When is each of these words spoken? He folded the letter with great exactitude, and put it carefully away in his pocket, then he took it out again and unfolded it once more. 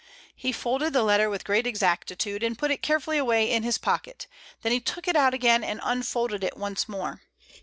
He 0.35 0.51
folded 0.51 0.93
the 0.93 1.03
letter 1.03 1.29
with 1.29 1.43
great 1.43 1.67
exactitude, 1.67 2.41
and 2.41 2.57
put 2.57 2.71
it 2.71 2.81
carefully 2.81 3.19
away 3.19 3.51
in 3.51 3.61
his 3.61 3.77
pocket, 3.77 4.25
then 4.63 4.71
he 4.71 4.79
took 4.79 5.07
it 5.07 5.15
out 5.15 5.35
again 5.35 5.63
and 5.63 5.79
unfolded 5.83 6.43
it 6.43 6.57
once 6.57 6.89
more. 6.89 7.21